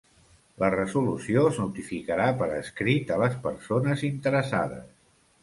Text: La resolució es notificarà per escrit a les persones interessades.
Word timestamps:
La 0.61 0.69
resolució 0.75 1.43
es 1.49 1.59
notificarà 1.63 2.25
per 2.41 2.47
escrit 2.61 3.13
a 3.17 3.21
les 3.25 3.37
persones 3.45 4.05
interessades. 4.11 4.91